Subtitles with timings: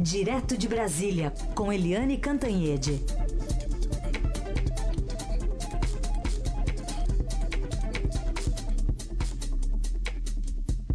[0.00, 3.00] Direto de Brasília, com Eliane Cantanhede.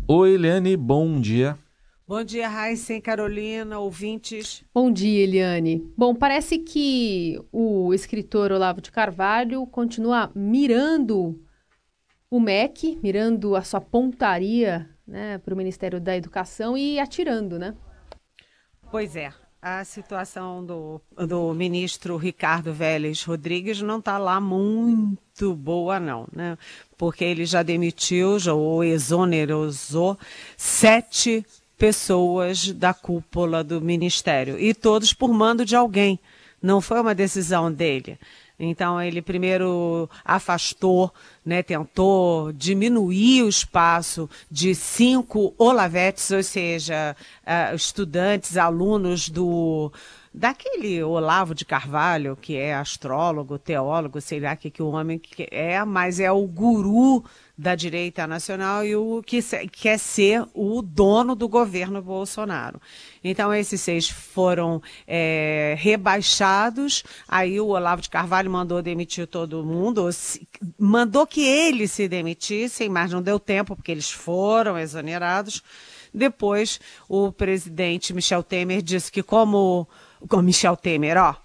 [0.07, 1.57] Oi, Eliane, bom dia.
[2.07, 4.63] Bom dia, Raíssa e Carolina, ouvintes.
[4.73, 5.85] Bom dia, Eliane.
[5.97, 11.43] Bom, parece que o escritor Olavo de Carvalho continua mirando
[12.31, 17.75] o MEC, mirando a sua pontaria né, para o Ministério da Educação e atirando, né?
[18.93, 19.33] Pois é.
[19.59, 26.55] A situação do, do ministro Ricardo Vélez Rodrigues não está lá muito boa, não, né?
[26.95, 29.67] Porque ele já demitiu, já ou exonerou
[30.55, 31.43] sete
[31.75, 36.19] pessoas da cúpula do ministério e todos por mando de alguém.
[36.61, 38.19] Não foi uma decisão dele.
[38.59, 41.11] Então ele primeiro afastou,
[41.45, 49.91] né, tentou diminuir o espaço de cinco olavetes, ou seja, uh, estudantes, alunos do
[50.33, 55.83] daquele Olavo de Carvalho, que é astrólogo, teólogo, sei lá que, que o homem é,
[55.85, 57.23] mas é o guru
[57.55, 59.39] da direita nacional e o que
[59.71, 62.81] quer ser o dono do governo Bolsonaro.
[63.23, 67.03] Então, esses seis foram é, rebaixados.
[67.27, 70.09] Aí o Olavo de Carvalho mandou demitir todo mundo,
[70.79, 75.61] mandou que eles se demitissem, mas não deu tempo, porque eles foram exonerados.
[76.13, 79.87] Depois, o presidente Michel Temer disse que, como.
[80.27, 81.35] Com Michel Temer, ó,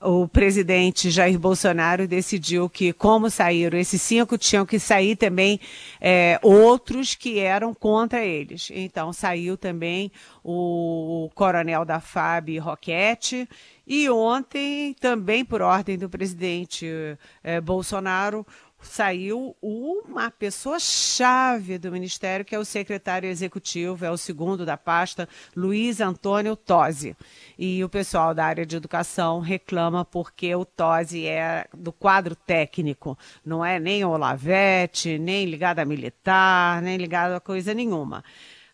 [0.00, 5.58] o presidente Jair Bolsonaro decidiu que, como saíram esses cinco, tinham que sair também
[6.00, 8.70] é, outros que eram contra eles.
[8.74, 10.12] Então, saiu também
[10.44, 13.48] o coronel da FAB Roquete.
[13.86, 16.86] E ontem, também por ordem do presidente
[17.42, 18.46] é, Bolsonaro,
[18.86, 25.28] saiu uma pessoa-chave do Ministério, que é o secretário executivo, é o segundo da pasta,
[25.54, 27.16] Luiz Antônio Tosi.
[27.58, 33.18] E o pessoal da área de educação reclama porque o Tosi é do quadro técnico,
[33.44, 38.24] não é nem Olavete, nem ligado a militar, nem ligado a coisa nenhuma.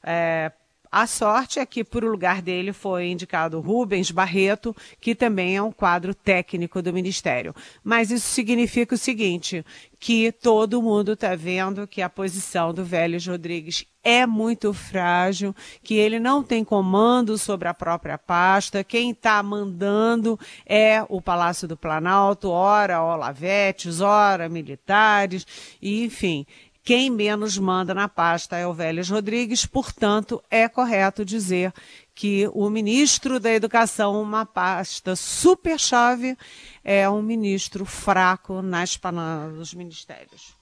[0.03, 0.53] É,
[0.93, 5.73] a sorte é que, por lugar dele, foi indicado Rubens Barreto, que também é um
[5.73, 7.55] quadro técnico do Ministério.
[7.83, 9.65] Mas isso significa o seguinte:
[9.99, 15.95] que todo mundo está vendo que a posição do Vélez Rodrigues é muito frágil, que
[15.95, 21.77] ele não tem comando sobre a própria pasta, quem está mandando é o Palácio do
[21.77, 25.47] Planalto, ora Olavetes, ora militares,
[25.81, 26.45] e, enfim.
[26.85, 31.73] Quem menos manda na pasta é o Vélez Rodrigues, portanto, é correto dizer
[32.15, 36.37] que o ministro da Educação, uma pasta super-chave,
[36.83, 40.57] é um ministro fraco na esplanada dos ministérios.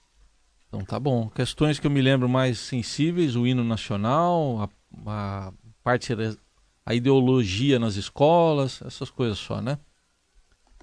[0.67, 1.27] Então tá bom.
[1.29, 4.69] Questões que eu me lembro mais sensíveis, o hino nacional,
[5.05, 5.53] a, a
[5.83, 6.35] parte da
[6.85, 9.77] a ideologia nas escolas, essas coisas só, né?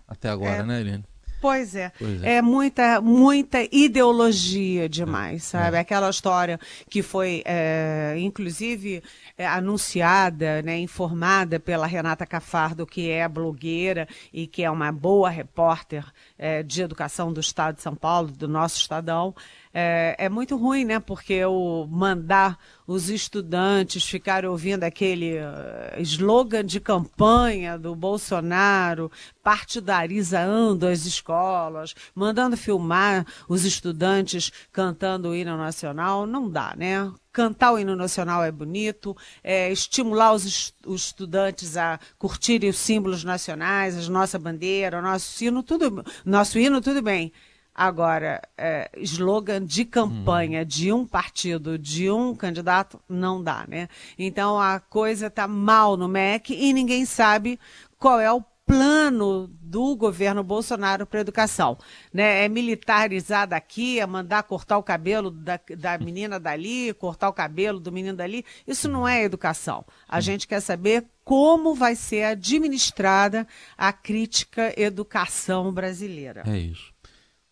[0.07, 1.05] Até agora, é, né, Helene?
[1.41, 1.93] Pois é.
[1.99, 2.37] pois é.
[2.37, 5.59] É muita, muita ideologia demais, é.
[5.59, 5.77] sabe?
[5.77, 5.81] É.
[5.81, 6.59] Aquela história
[6.91, 9.03] que foi, é, inclusive,
[9.37, 15.31] é, anunciada, né, informada pela Renata Cafardo, que é blogueira e que é uma boa
[15.31, 16.05] repórter
[16.37, 19.35] é, de educação do Estado de São Paulo, do nosso Estadão.
[19.81, 20.99] É, é, muito ruim, né?
[20.99, 29.09] Porque o mandar os estudantes ficarem ouvindo aquele uh, slogan de campanha do Bolsonaro,
[29.41, 37.13] partidarizando as escolas, mandando filmar os estudantes cantando o hino nacional, não dá, né?
[37.31, 43.23] Cantar o hino nacional é bonito, é, estimular os, os estudantes a curtirem os símbolos
[43.23, 47.33] nacionais, a nossa bandeira, o nosso hino, tudo, nosso hino, tudo bem.
[47.81, 50.65] Agora, é, slogan de campanha hum.
[50.65, 53.89] de um partido, de um candidato, não dá, né?
[54.19, 57.57] Então a coisa está mal no MEC e ninguém sabe
[57.97, 61.79] qual é o plano do governo Bolsonaro para a educação.
[62.13, 62.45] Né?
[62.45, 67.79] É militarizar daqui, é mandar cortar o cabelo da, da menina dali, cortar o cabelo
[67.79, 68.45] do menino dali.
[68.67, 69.85] Isso não é educação.
[70.09, 73.47] A gente quer saber como vai ser administrada
[73.77, 76.43] a crítica educação brasileira.
[76.45, 76.98] É isso.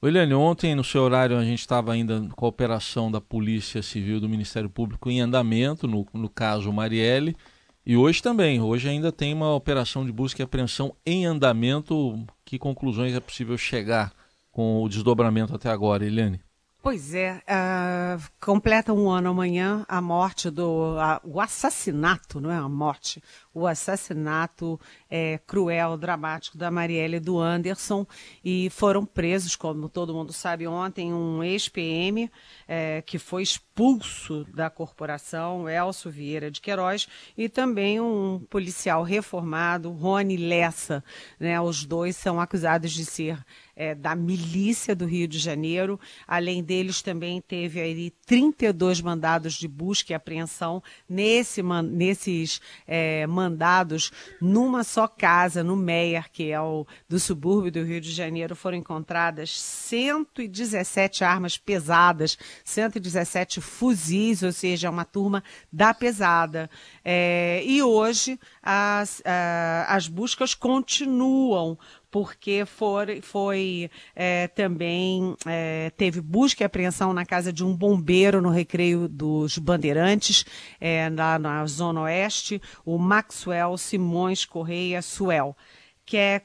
[0.06, 4.20] Eliane, ontem no seu horário a gente estava ainda com a operação da Polícia Civil
[4.20, 7.37] do Ministério Público em andamento, no, no caso Marielle,
[7.85, 8.61] e hoje também.
[8.61, 12.25] Hoje ainda tem uma operação de busca e apreensão em andamento.
[12.44, 14.12] Que conclusões é possível chegar
[14.50, 16.41] com o desdobramento até agora, Eliane?
[16.82, 20.94] Pois é, uh, completa um ano amanhã a morte do.
[20.94, 23.20] Uh, o assassinato, não é a morte,
[23.56, 28.06] o assassinato é, cruel, dramático da Marielle e do Anderson.
[28.44, 32.31] E foram presos, como todo mundo sabe, ontem, um ex-PM
[32.69, 39.91] é, que foi expulso da corporação, Elcio Vieira de Queiroz, e também um policial reformado,
[39.91, 41.03] Rony Lessa.
[41.41, 41.58] Né?
[41.58, 43.43] Os dois são acusados de ser
[43.75, 45.99] é, da milícia do Rio de Janeiro.
[46.26, 53.45] Além deles, também teve aí 32 mandados de busca e apreensão nesse, nesses é, mandados
[54.40, 58.78] numa só casa, no Meier, que é o do subúrbio do Rio de Janeiro, foram
[58.78, 66.70] encontradas 117 armas pesadas, 117 fuzis, ou seja, uma turma da pesada.
[67.04, 69.22] É, e hoje as,
[69.88, 71.78] as buscas continuam
[72.17, 78.41] porque for, foi é, também é, teve busca e apreensão na casa de um bombeiro
[78.41, 80.43] no recreio dos Bandeirantes,
[80.81, 85.55] é, na, na Zona Oeste, o Maxwell Simões Correia Suel
[86.06, 86.41] que é,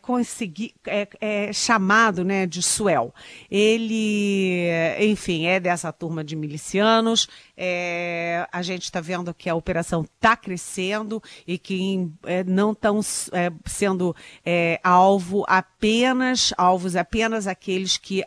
[0.88, 3.14] é, é, chamado né, de Suel.
[3.50, 4.68] Ele,
[5.00, 7.30] enfim, é dessa turma de milicianos.
[7.56, 13.00] É, a gente está vendo que a operação está crescendo e que é, não estão
[13.32, 18.24] é, sendo é, alvo apenas, alvos apenas aqueles que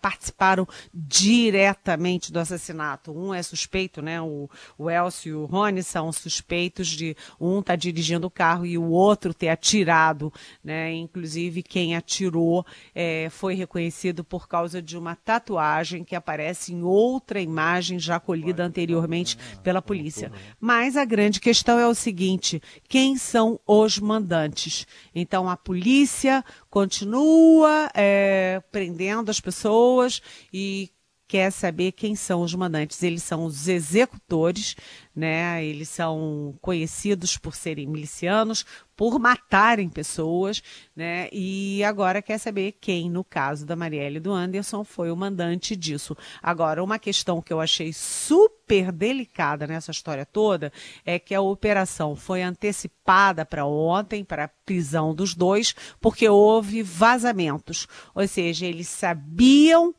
[0.00, 3.12] participaram diretamente do assassinato.
[3.12, 4.22] Um é suspeito, né?
[4.22, 4.48] O,
[4.78, 8.78] o Elcio e o Rony são suspeitos de um estar tá dirigindo o carro e
[8.78, 10.32] o outro ter atirado,
[10.64, 10.77] né?
[10.78, 10.94] Né?
[10.94, 12.64] Inclusive, quem atirou
[12.94, 18.64] é, foi reconhecido por causa de uma tatuagem que aparece em outra imagem já colhida
[18.64, 20.30] anteriormente pela polícia.
[20.60, 24.86] Mas a grande questão é o seguinte: quem são os mandantes?
[25.14, 30.22] Então, a polícia continua é, prendendo as pessoas
[30.52, 30.90] e
[31.28, 33.02] quer saber quem são os mandantes.
[33.02, 34.74] Eles são os executores,
[35.14, 35.62] né?
[35.62, 38.64] Eles são conhecidos por serem milicianos,
[38.96, 40.62] por matarem pessoas,
[40.96, 41.28] né?
[41.30, 46.16] E agora quer saber quem, no caso da Marielle do Anderson, foi o mandante disso.
[46.42, 50.72] Agora, uma questão que eu achei super delicada nessa história toda
[51.04, 56.82] é que a operação foi antecipada para ontem, para a prisão dos dois, porque houve
[56.82, 57.86] vazamentos.
[58.14, 59.94] Ou seja, eles sabiam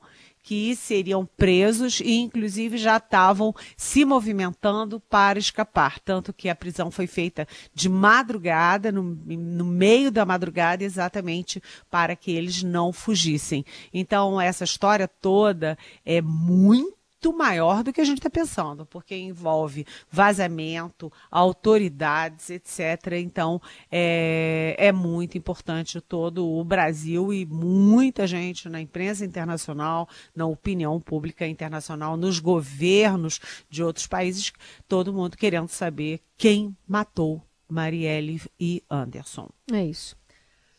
[0.49, 5.99] que seriam presos e, inclusive, já estavam se movimentando para escapar.
[5.99, 12.15] Tanto que a prisão foi feita de madrugada, no, no meio da madrugada, exatamente para
[12.15, 13.63] que eles não fugissem.
[13.93, 19.13] Então, essa história toda é muito muito maior do que a gente está pensando, porque
[19.13, 23.13] envolve vazamento, autoridades, etc.
[23.19, 23.61] Então,
[23.91, 30.99] é, é muito importante todo o Brasil e muita gente na imprensa internacional, na opinião
[31.01, 34.53] pública internacional, nos governos de outros países,
[34.87, 39.49] todo mundo querendo saber quem matou Marielle e Anderson.
[39.73, 40.17] É isso.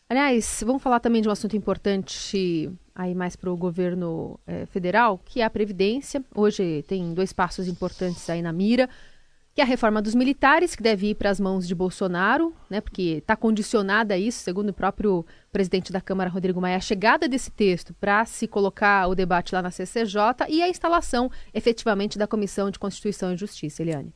[0.09, 2.69] Aliás, vamos falar também de um assunto importante
[3.01, 6.23] aí mais para o governo é, federal, que é a Previdência.
[6.35, 8.89] Hoje tem dois passos importantes aí na mira,
[9.53, 12.79] que é a reforma dos militares, que deve ir para as mãos de Bolsonaro, né,
[12.79, 17.27] porque está condicionada a isso, segundo o próprio presidente da Câmara, Rodrigo Maia, a chegada
[17.27, 22.27] desse texto para se colocar o debate lá na CCJ e a instalação efetivamente da
[22.27, 24.13] Comissão de Constituição e Justiça, Eliane.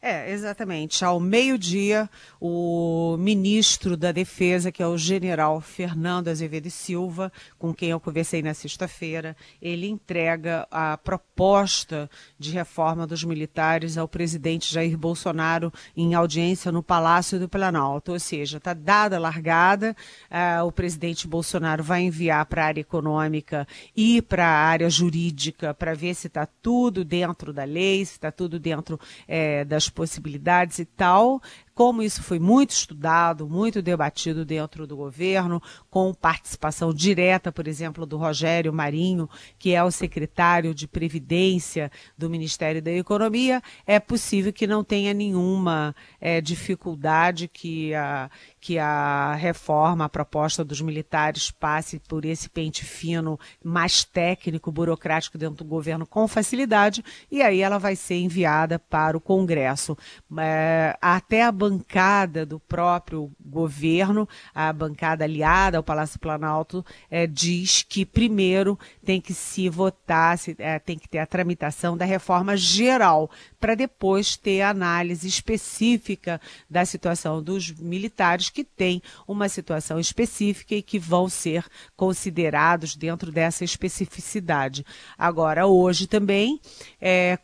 [0.00, 1.04] É, exatamente.
[1.04, 2.08] Ao meio-dia,
[2.40, 8.40] o ministro da Defesa, que é o general Fernando Azevedo Silva, com quem eu conversei
[8.40, 12.08] na sexta-feira, ele entrega a proposta
[12.38, 18.12] de reforma dos militares ao presidente Jair Bolsonaro em audiência no Palácio do Planalto.
[18.12, 19.96] Ou seja, está dada a largada,
[20.30, 25.74] uh, o presidente Bolsonaro vai enviar para a área econômica e para a área jurídica
[25.74, 30.78] para ver se está tudo dentro da lei, se está tudo dentro é, das possibilidades
[30.78, 31.40] e tal
[31.78, 38.04] como isso foi muito estudado, muito debatido dentro do governo, com participação direta, por exemplo,
[38.04, 44.52] do Rogério Marinho, que é o secretário de Previdência do Ministério da Economia, é possível
[44.52, 48.28] que não tenha nenhuma é, dificuldade que a,
[48.60, 55.38] que a reforma, a proposta dos militares passe por esse pente fino mais técnico, burocrático
[55.38, 59.96] dentro do governo com facilidade, e aí ela vai ser enviada para o Congresso.
[60.36, 67.82] É, até a bancada do próprio governo, a bancada aliada ao Palácio Planalto, é, diz
[67.82, 72.56] que primeiro tem que se votar, se, é, tem que ter a tramitação da reforma
[72.56, 80.74] geral, para depois ter análise específica da situação dos militares que têm uma situação específica
[80.74, 81.64] e que vão ser
[81.96, 84.86] considerados dentro dessa especificidade.
[85.18, 86.60] Agora, hoje também
[87.00, 87.38] é,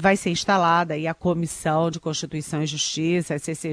[0.00, 3.65] vai ser instalada a Comissão de Constituição e Justiça, a CCJ,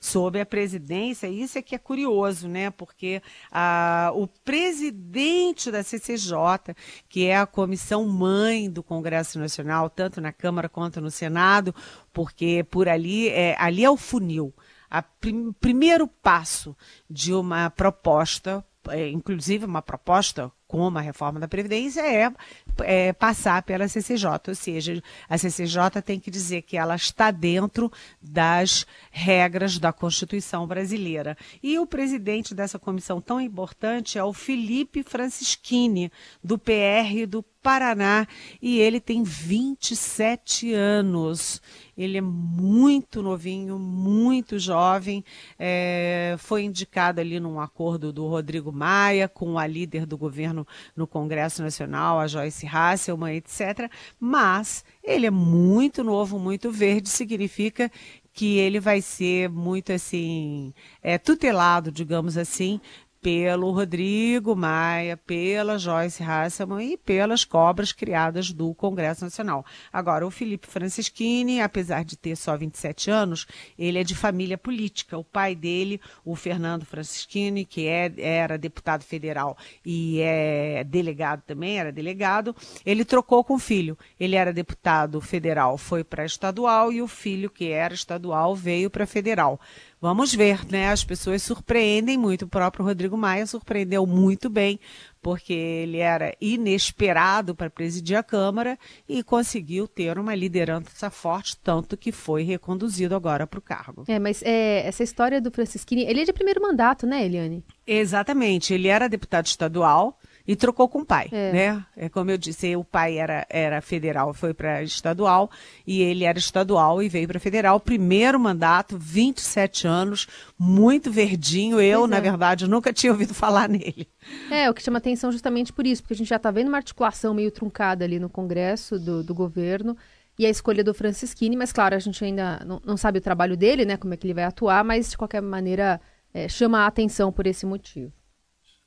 [0.00, 2.70] sob a presidência, isso é que é curioso, né?
[2.70, 6.74] Porque a, o presidente da CCJ,
[7.08, 11.74] que é a comissão mãe do Congresso Nacional, tanto na Câmara quanto no Senado,
[12.12, 14.54] porque por ali é, ali é o funil.
[14.90, 16.76] O prim, primeiro passo
[17.10, 22.32] de uma proposta, é, inclusive uma proposta como a reforma da Previdência, é,
[22.80, 24.26] é, passar pela CCJ.
[24.48, 30.66] Ou seja, a CCJ tem que dizer que ela está dentro das regras da Constituição
[30.66, 31.38] brasileira.
[31.62, 36.10] E o presidente dessa comissão tão importante é o Felipe Francischini,
[36.42, 38.28] do PR do Paraná,
[38.60, 41.62] e ele tem 27 anos.
[41.96, 45.24] Ele é muito novinho, muito jovem.
[45.58, 51.06] É, foi indicado ali num acordo do Rodrigo Maia com a líder do governo no
[51.06, 53.90] Congresso Nacional, a Joyce Hasselman, etc.
[54.20, 57.90] Mas ele é muito novo, muito verde, significa
[58.34, 62.80] que ele vai ser muito assim é, tutelado, digamos assim,
[63.24, 69.64] pelo Rodrigo Maia, pela Joyce Hasselman e pelas cobras criadas do Congresso Nacional.
[69.90, 73.46] Agora, o Felipe Francischini, apesar de ter só 27 anos,
[73.78, 75.16] ele é de família política.
[75.16, 81.78] O pai dele, o Fernando Francischini, que é, era deputado federal e é delegado também,
[81.78, 82.54] era delegado,
[82.84, 83.96] ele trocou com o filho.
[84.20, 89.06] Ele era deputado federal, foi para estadual e o filho, que era estadual, veio para
[89.06, 89.58] federal.
[90.00, 90.90] Vamos ver, né?
[90.90, 92.42] As pessoas surpreendem muito.
[92.44, 94.78] O próprio Rodrigo Maia surpreendeu muito bem,
[95.22, 101.96] porque ele era inesperado para presidir a Câmara e conseguiu ter uma liderança forte, tanto
[101.96, 104.04] que foi reconduzido agora para o cargo.
[104.06, 107.64] É, mas é, essa história do Francisquini, ele é de primeiro mandato, né, Eliane?
[107.86, 108.74] Exatamente.
[108.74, 111.52] Ele era deputado estadual e trocou com o pai, é.
[111.52, 111.86] né?
[111.96, 115.50] É como eu disse, o pai era, era federal, foi para estadual
[115.86, 117.80] e ele era estadual e veio para federal.
[117.80, 120.26] Primeiro mandato, 27 anos,
[120.58, 121.80] muito verdinho.
[121.80, 124.06] Eu, na verdade, nunca tinha ouvido falar nele.
[124.50, 126.78] É, o que chama atenção justamente por isso, porque a gente já está vendo uma
[126.78, 129.96] articulação meio truncada ali no Congresso do, do governo
[130.38, 133.56] e a escolha do Francisquini, mas claro, a gente ainda não, não, sabe o trabalho
[133.56, 133.96] dele, né?
[133.96, 136.00] Como é que ele vai atuar, mas de qualquer maneira
[136.34, 138.12] é, chama a atenção por esse motivo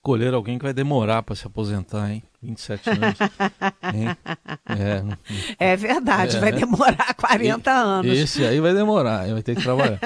[0.07, 2.23] escolher alguém que vai demorar para se aposentar, hein?
[2.41, 3.17] 27 anos.
[5.59, 8.17] é, é, verdade, é, vai demorar 40 e, anos.
[8.17, 9.99] Esse aí vai demorar, vai ter que trabalhar.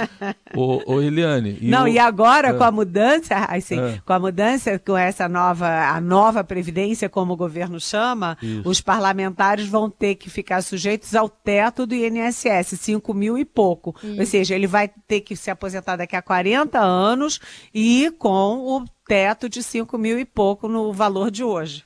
[0.55, 1.58] ô, ô Eliane.
[1.62, 1.88] E Não, o...
[1.88, 2.53] e agora é.
[2.53, 4.01] com a mudança, assim, é.
[4.03, 8.67] com a mudança, com essa nova, a nova Previdência, como o governo chama, Isso.
[8.67, 13.96] os parlamentares vão ter que ficar sujeitos ao teto do INSS, 5 mil e pouco.
[14.01, 14.20] Isso.
[14.20, 17.39] Ou seja, ele vai ter que se aposentar daqui a 40 anos
[17.74, 21.84] e com o teto de 5 mil e pouco no valor de hoje.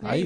[0.00, 0.22] Aí,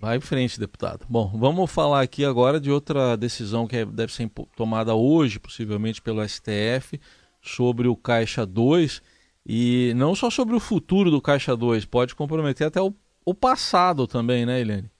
[0.00, 1.04] vai em frente, deputado.
[1.06, 6.00] Bom, vamos falar aqui agora de outra decisão que é, deve ser tomada hoje, possivelmente
[6.00, 6.98] pelo STF,
[7.42, 9.02] sobre o Caixa 2
[9.44, 14.06] e não só sobre o futuro do Caixa 2, pode comprometer até o, o passado
[14.06, 14.90] também, né, Helene?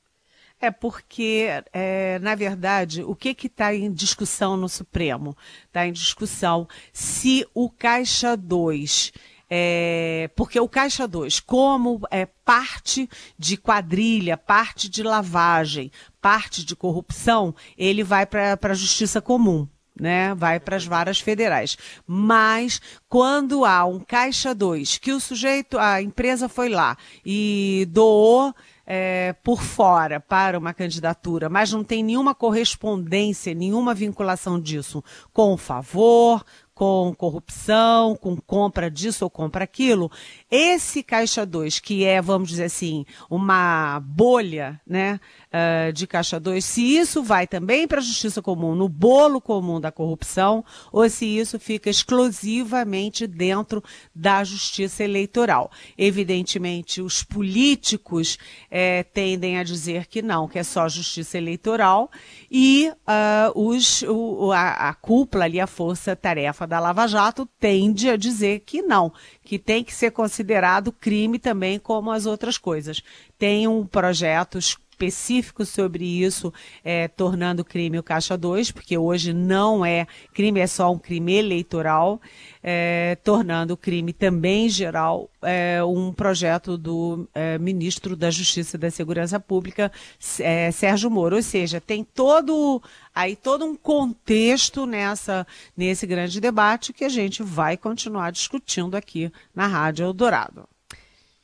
[0.60, 5.34] É porque, é, na verdade, o que está em discussão no Supremo?
[5.68, 9.12] Está em discussão se o Caixa 2
[9.50, 15.90] é, porque o Caixa 2, como é parte de quadrilha, parte de lavagem,
[16.20, 19.66] parte de corrupção, ele vai para a justiça comum.
[20.00, 21.76] Né, vai para as varas federais.
[22.06, 28.54] Mas quando há um caixa 2, que o sujeito, a empresa foi lá e doou
[28.90, 35.52] é, por fora para uma candidatura, mas não tem nenhuma correspondência, nenhuma vinculação disso com
[35.52, 36.42] o favor,
[36.78, 40.08] com corrupção, com compra disso ou compra aquilo,
[40.48, 45.18] esse caixa 2, que é, vamos dizer assim, uma bolha, né,
[45.48, 49.80] uh, de caixa 2, se isso vai também para a justiça comum, no bolo comum
[49.80, 53.82] da corrupção, ou se isso fica exclusivamente dentro
[54.14, 55.70] da justiça eleitoral.
[55.96, 58.38] Evidentemente, os políticos
[58.70, 62.10] eh, tendem a dizer que não, que é só justiça eleitoral,
[62.50, 68.16] e uh, os, o, a, a cúpula ali, a força-tarefa da Lava Jato, tende a
[68.16, 69.12] dizer que não,
[69.42, 73.02] que tem que ser considerado crime também como as outras coisas.
[73.38, 76.52] Tem um projetos específico sobre isso,
[76.82, 81.34] é, tornando crime o Caixa 2, porque hoje não é crime, é só um crime
[81.34, 82.20] eleitoral,
[82.62, 88.80] é, tornando o crime também geral é, um projeto do é, ministro da Justiça e
[88.80, 89.92] da Segurança Pública,
[90.40, 91.36] é, Sérgio Moro.
[91.36, 92.82] Ou seja, tem todo
[93.14, 99.30] aí todo um contexto nessa nesse grande debate que a gente vai continuar discutindo aqui
[99.54, 100.68] na Rádio Eldorado.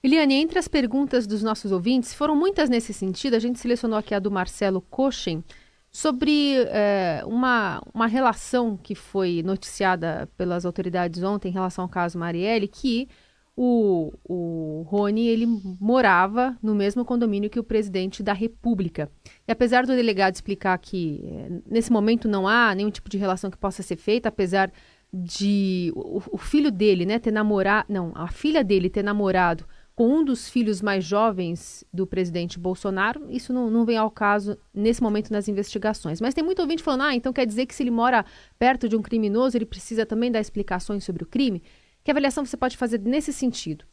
[0.05, 4.15] Eliane, entre as perguntas dos nossos ouvintes, foram muitas nesse sentido, a gente selecionou aqui
[4.15, 5.43] a do Marcelo Cochen,
[5.91, 12.19] sobre é, uma, uma relação que foi noticiada pelas autoridades ontem em relação ao caso
[12.19, 13.09] Marielle, que
[13.57, 15.47] o, o Rony ele
[15.81, 19.11] morava no mesmo condomínio que o presidente da República.
[19.49, 23.51] E apesar do delegado explicar que é, nesse momento não há nenhum tipo de relação
[23.51, 24.71] que possa ser feita, apesar
[25.11, 30.09] de o, o filho dele né, ter namorado, não, a filha dele ter namorado com
[30.09, 35.03] um dos filhos mais jovens do presidente Bolsonaro, isso não, não, vem ao caso nesse
[35.03, 36.21] momento nas investigações.
[36.21, 38.25] Mas tem muito ouvinte falando, ah, então quer dizer que se ele mora
[38.59, 41.63] perto de um criminoso, ele precisa também dar explicações sobre o crime?
[42.03, 43.85] Que avaliação você pode fazer nesse sentido?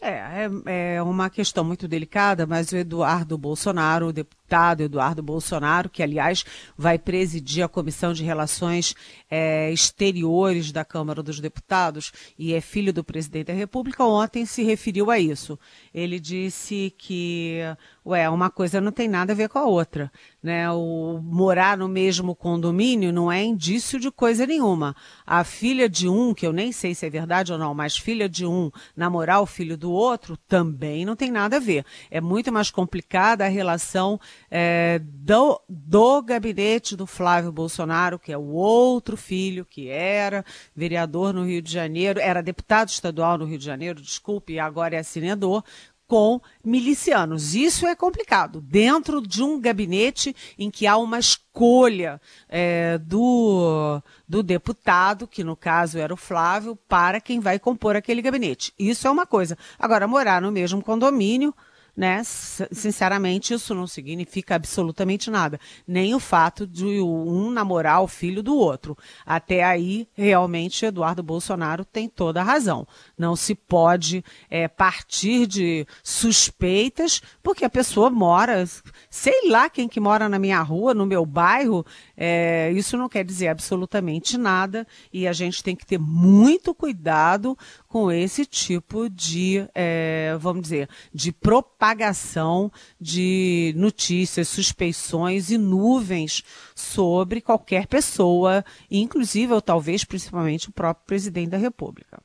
[0.00, 4.12] É, é, é uma questão muito delicada, mas o Eduardo Bolsonaro,
[4.46, 6.44] deputado Eduardo Bolsonaro, que aliás
[6.78, 8.94] vai presidir a Comissão de Relações
[9.28, 14.62] é, Exteriores da Câmara dos Deputados e é filho do presidente da República, ontem se
[14.62, 15.58] referiu a isso.
[15.92, 17.58] Ele disse que,
[18.04, 20.12] ué, uma coisa não tem nada a ver com a outra.
[20.40, 20.70] Né?
[20.70, 24.94] O morar no mesmo condomínio não é indício de coisa nenhuma.
[25.26, 28.28] A filha de um, que eu nem sei se é verdade ou não, mas filha
[28.28, 31.84] de um namorar o filho do outro também não tem nada a ver.
[32.12, 38.38] É muito mais complicada a relação é, do, do gabinete do Flávio Bolsonaro, que é
[38.38, 43.58] o outro filho que era vereador no Rio de Janeiro, era deputado estadual no Rio
[43.58, 45.64] de Janeiro, desculpe, e agora é senador,
[46.06, 47.54] com milicianos.
[47.54, 48.60] Isso é complicado.
[48.60, 55.56] Dentro de um gabinete em que há uma escolha é, do, do deputado, que no
[55.56, 58.72] caso era o Flávio, para quem vai compor aquele gabinete.
[58.78, 59.58] Isso é uma coisa.
[59.78, 61.54] Agora, morar no mesmo condomínio,
[61.96, 62.22] né?
[62.24, 65.58] Sinceramente, isso não significa absolutamente nada.
[65.88, 68.96] Nem o fato de um namorar o filho do outro.
[69.24, 72.86] Até aí, realmente, Eduardo Bolsonaro tem toda a razão.
[73.16, 78.64] Não se pode é, partir de suspeitas, porque a pessoa mora,
[79.08, 81.86] sei lá quem que mora na minha rua, no meu bairro,
[82.16, 87.56] é, isso não quer dizer absolutamente nada e a gente tem que ter muito cuidado
[87.96, 97.40] com esse tipo de, é, vamos dizer, de propagação de notícias, suspeições e nuvens sobre
[97.40, 102.20] qualquer pessoa, inclusive ou talvez principalmente o próprio presidente da República.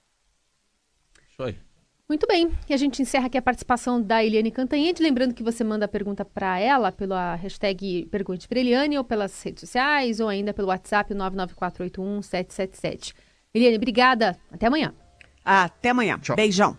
[1.32, 1.56] Isso aí.
[2.10, 5.02] Muito bem, e a gente encerra aqui a participação da Eliane Cantanhede.
[5.02, 9.42] Lembrando que você manda a pergunta para ela pela hashtag Pergunte para Eliane, ou pelas
[9.42, 13.14] redes sociais, ou ainda pelo WhatsApp 994811777.
[13.54, 14.38] Eliane, obrigada.
[14.52, 14.94] Até amanhã.
[15.44, 16.20] Até amanhã.
[16.20, 16.36] Tchau.
[16.36, 16.78] Beijão.